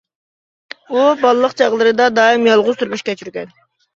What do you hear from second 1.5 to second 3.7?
چاغلىرىدا دائىم يالغۇز تۇرمۇش كەچۈرگەن.